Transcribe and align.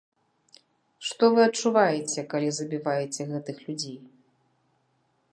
Што 1.09 1.23
вы 1.33 1.39
адчуваеце, 1.47 2.19
калі 2.31 2.49
забіваеце 2.59 3.21
гэтых 3.33 3.57
людзей? 3.67 3.99